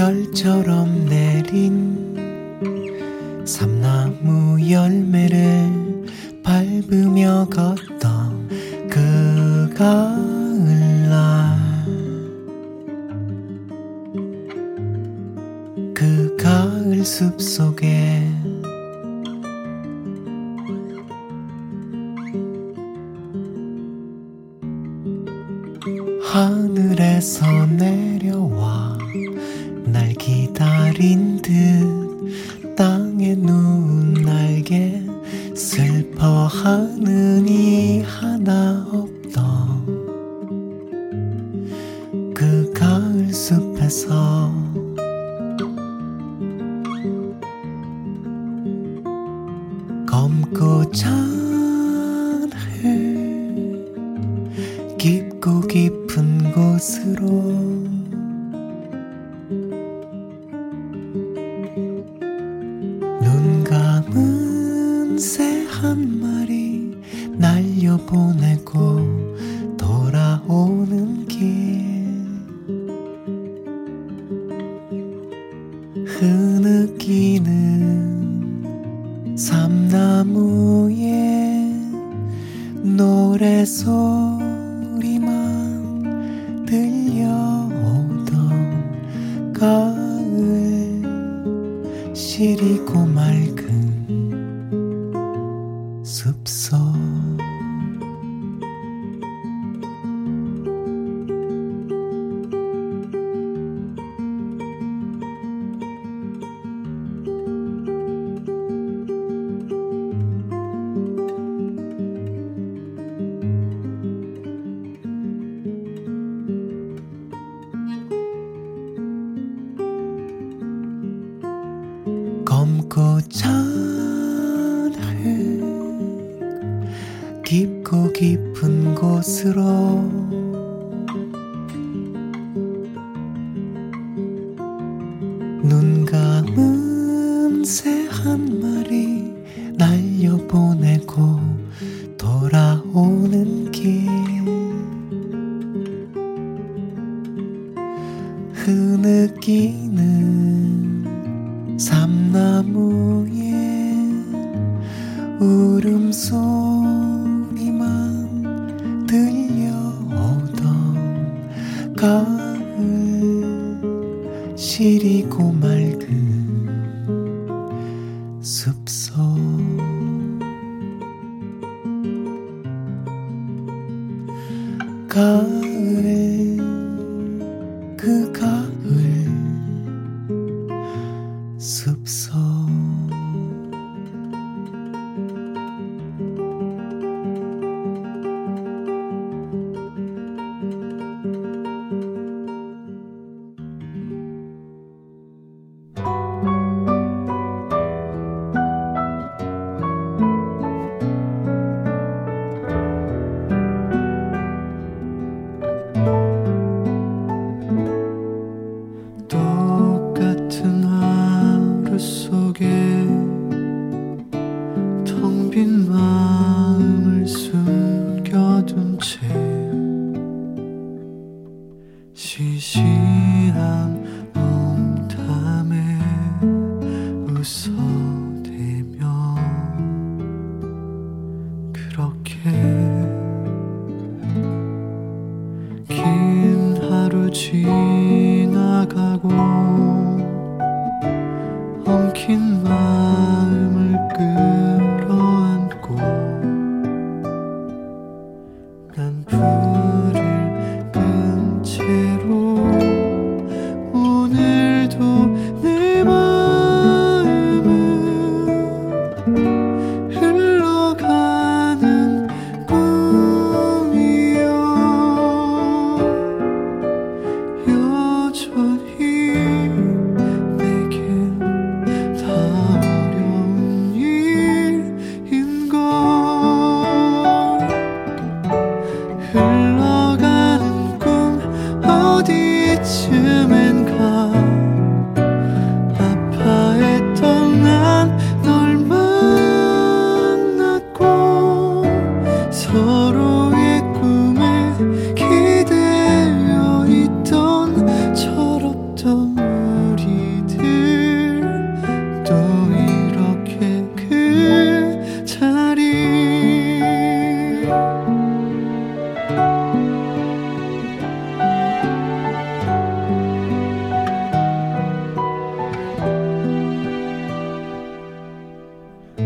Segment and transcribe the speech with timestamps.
[0.00, 1.89] 열처럼 내린
[55.00, 58.09] 깊고 깊은 곳으로.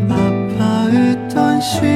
[0.07, 1.94] 마파했던 시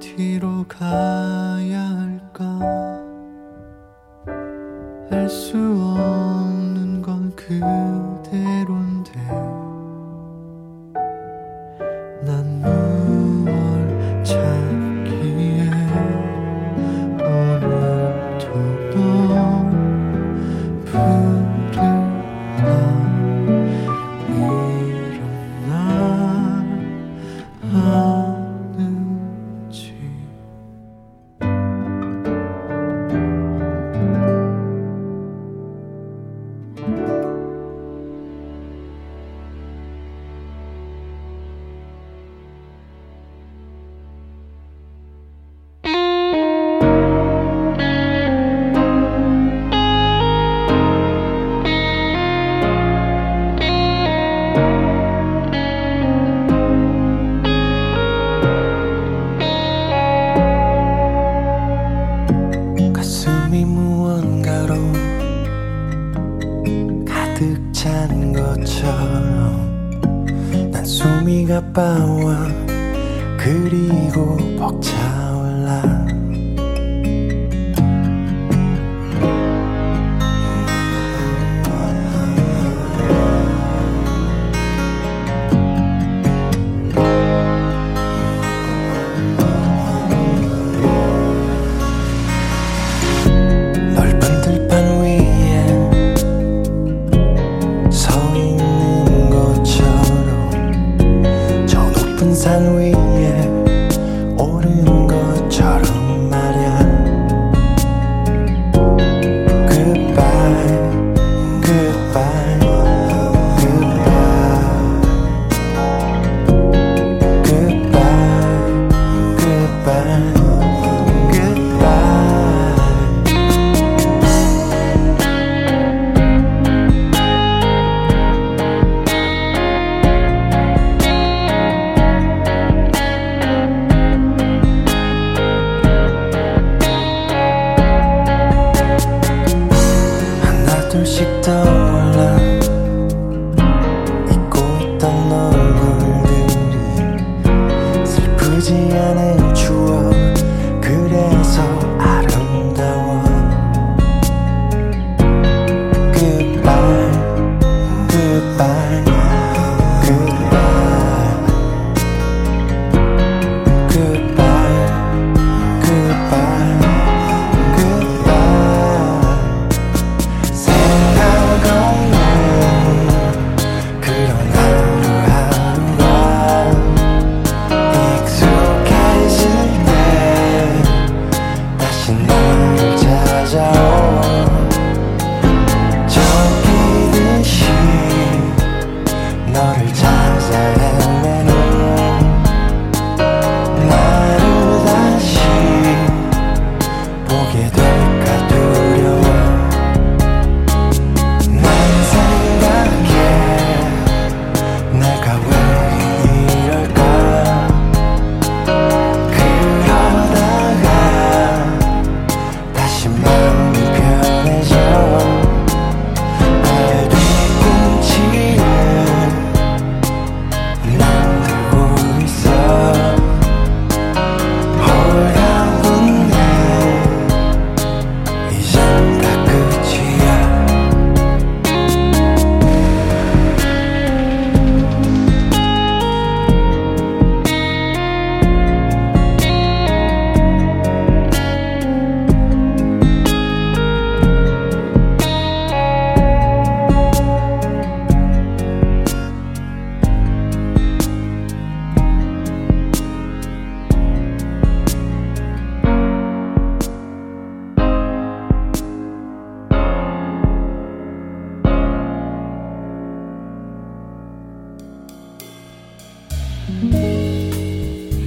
[0.00, 2.89] 어디로 가야 할까?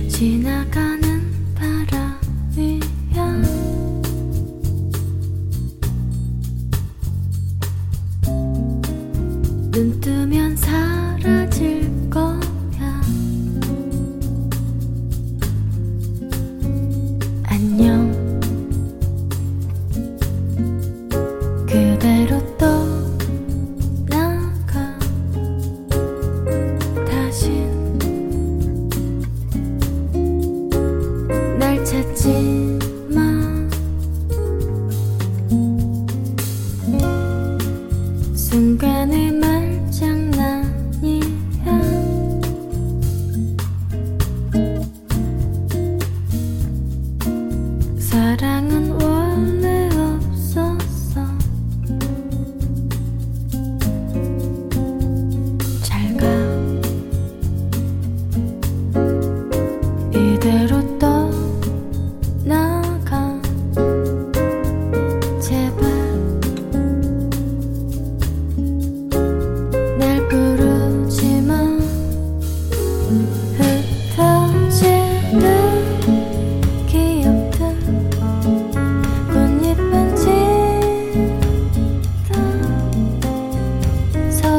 [0.10, 0.93] しなかった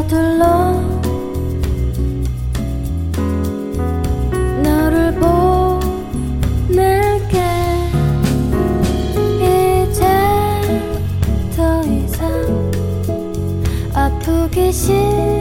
[0.04, 0.72] 서둘러
[4.62, 5.14] 너를
[6.68, 7.38] 보낼게.
[9.40, 10.04] 이제
[11.56, 12.70] 더 이상
[13.94, 15.33] 아프기 싫어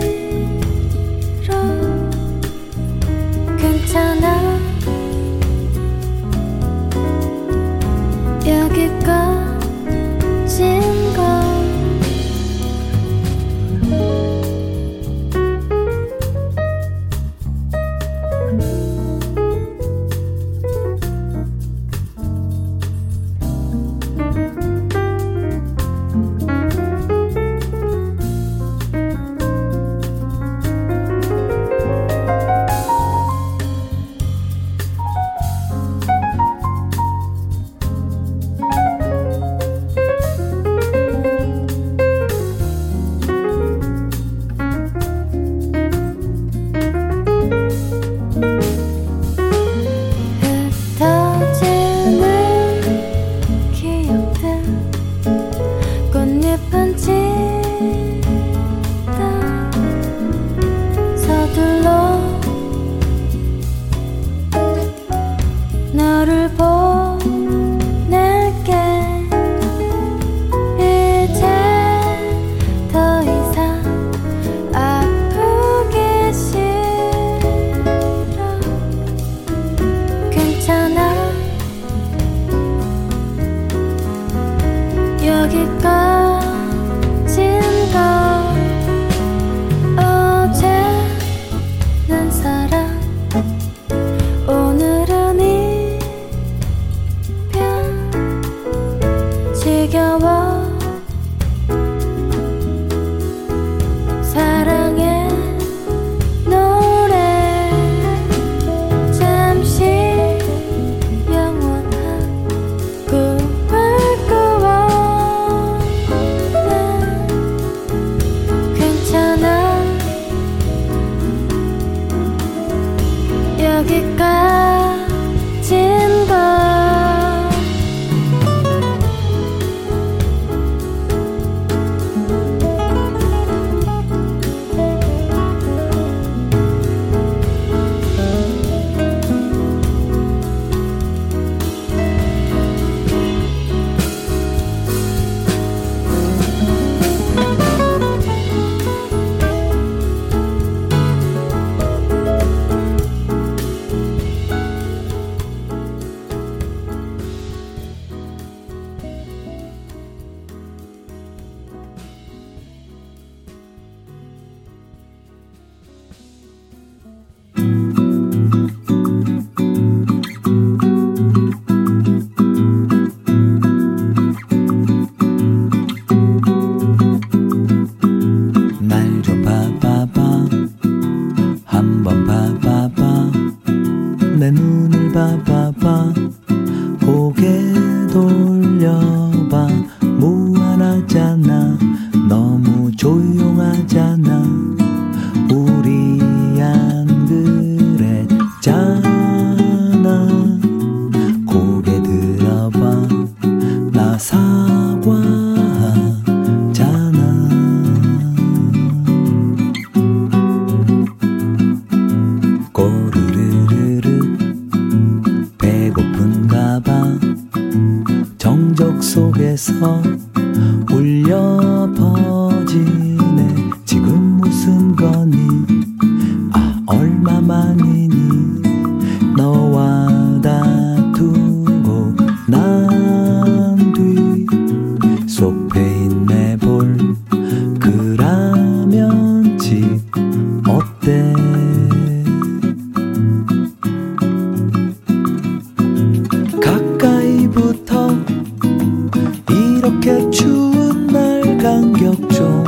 [249.84, 252.64] 이렇게 추운 날 간격 좀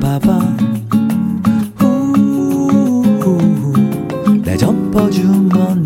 [0.00, 0.40] 봐봐.
[1.80, 3.72] 우우우.
[4.42, 5.79] 내 점퍼 주머니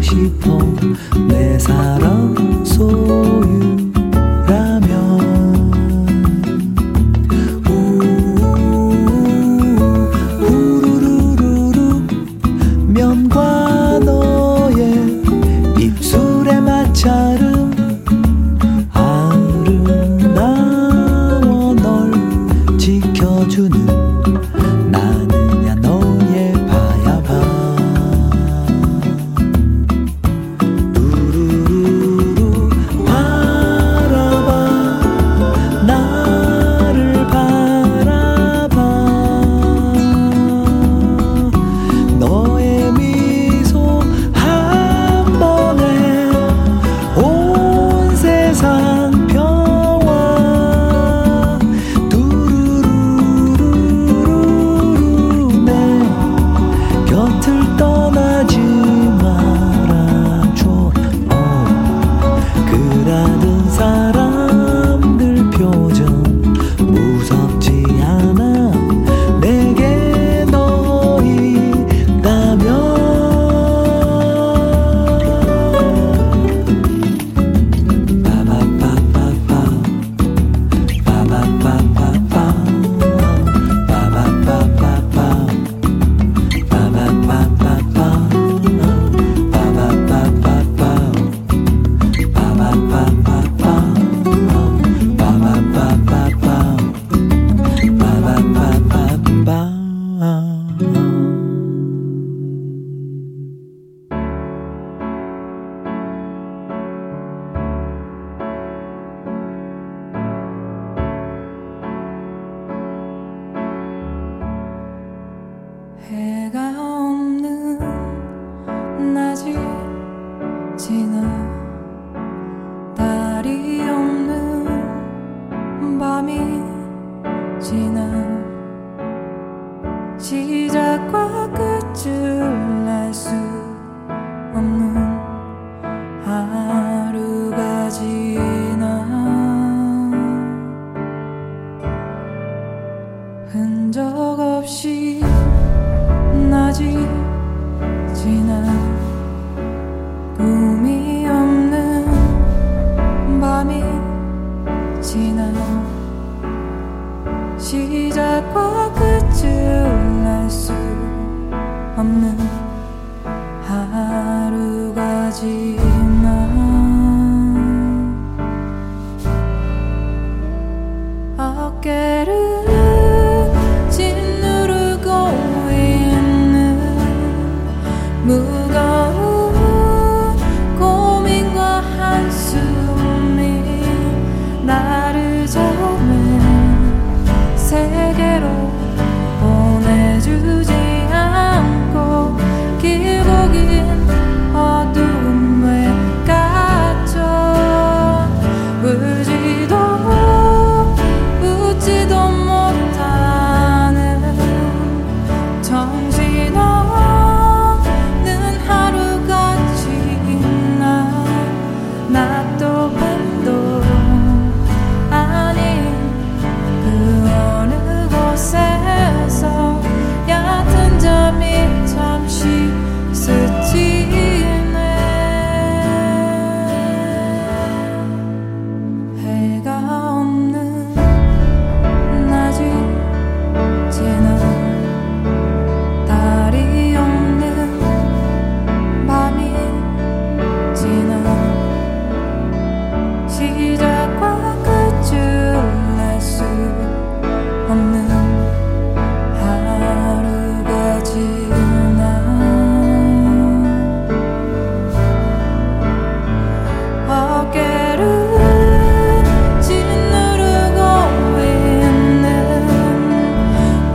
[0.00, 0.58] 싶어.
[1.28, 3.89] 내 사랑 소유.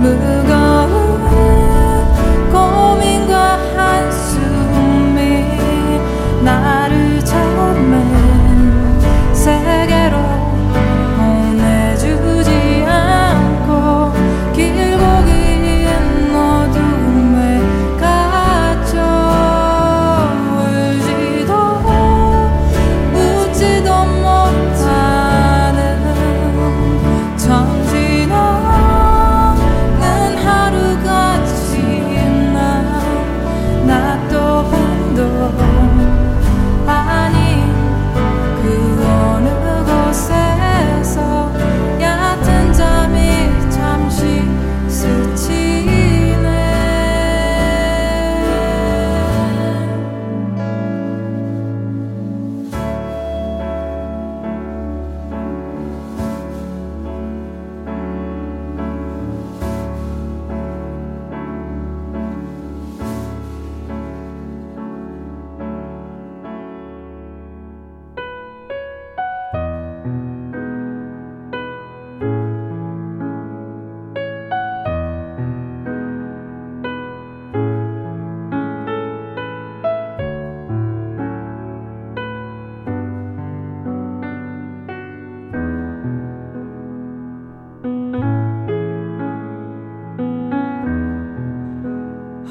[0.06, 0.55] 無言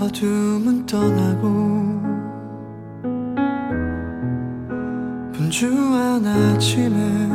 [0.05, 1.49] 어둠은 떠나고
[5.33, 7.29] 분주한 아침에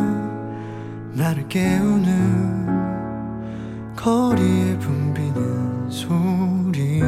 [1.13, 2.67] 나를 깨우는
[3.95, 7.01] 거리에 붐비는 소리.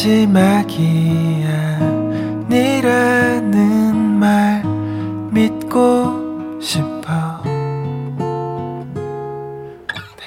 [0.00, 1.48] 마지막이야
[2.48, 4.64] 니라는 말
[5.30, 7.42] 믿고 싶어.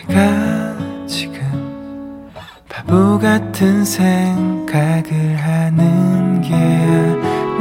[0.07, 2.29] 내가 지금
[2.69, 6.53] 바보 같은 생각을 하는 게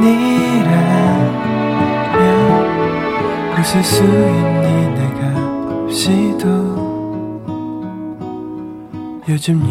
[0.03, 0.69] 아니라면
[3.59, 4.67] 웃을 수 있니?
[4.93, 5.19] 내가
[5.85, 6.93] 없이도.
[9.29, 9.65] 요즘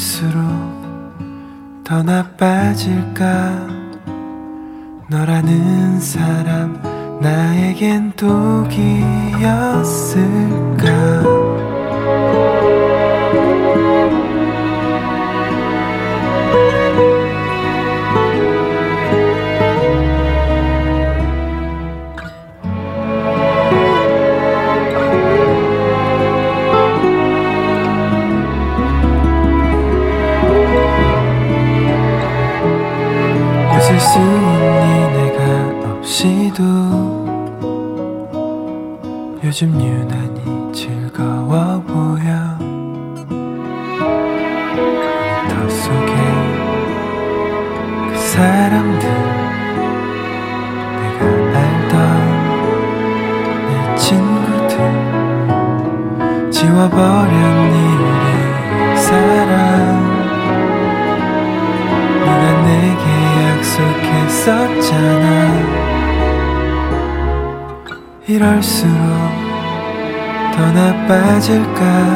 [0.00, 0.40] 이럴수록
[1.84, 3.68] 더 나빠질까?
[5.08, 6.80] 너라는 사람
[7.20, 8.80] 나에겐 독이었을까
[71.50, 72.09] 나빠질까